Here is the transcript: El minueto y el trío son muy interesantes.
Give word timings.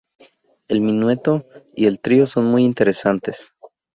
El 0.67 0.81
minueto 0.81 1.45
y 1.75 1.85
el 1.85 1.99
trío 1.99 2.25
son 2.25 2.45
muy 2.45 2.65
interesantes. 2.65 3.53